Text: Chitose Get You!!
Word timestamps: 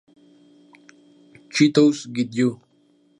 Chitose 1.53 2.11
Get 2.11 2.33
You!! 2.33 2.49